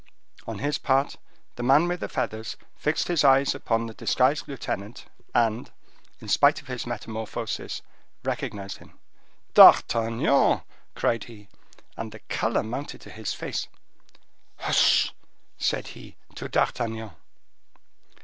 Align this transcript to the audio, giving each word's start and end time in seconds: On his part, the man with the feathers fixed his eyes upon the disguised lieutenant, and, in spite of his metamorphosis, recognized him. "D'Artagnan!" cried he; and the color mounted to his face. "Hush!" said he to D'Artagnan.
On 0.47 0.57
his 0.57 0.79
part, 0.79 1.17
the 1.57 1.61
man 1.61 1.87
with 1.87 1.99
the 1.99 2.09
feathers 2.09 2.57
fixed 2.75 3.07
his 3.07 3.23
eyes 3.23 3.53
upon 3.53 3.85
the 3.85 3.93
disguised 3.93 4.47
lieutenant, 4.47 5.05
and, 5.35 5.69
in 6.19 6.27
spite 6.27 6.59
of 6.59 6.67
his 6.67 6.87
metamorphosis, 6.87 7.83
recognized 8.23 8.77
him. 8.79 8.97
"D'Artagnan!" 9.53 10.61
cried 10.95 11.25
he; 11.25 11.49
and 11.95 12.11
the 12.11 12.19
color 12.29 12.63
mounted 12.63 13.01
to 13.01 13.11
his 13.11 13.35
face. 13.35 13.67
"Hush!" 14.57 15.13
said 15.59 15.89
he 15.89 16.15
to 16.33 16.49
D'Artagnan. 16.49 17.11